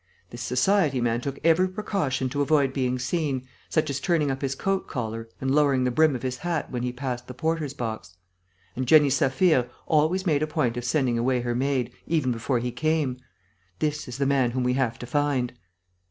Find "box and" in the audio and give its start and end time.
7.75-8.87